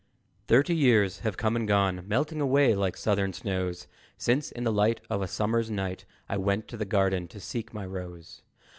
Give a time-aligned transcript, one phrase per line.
[0.47, 3.85] THIRTY years have come and gone, Melting away like Southern Snows,
[4.17, 7.71] Since, in the light of a summer's night, I went to the garden to seek
[7.71, 8.41] my Rose.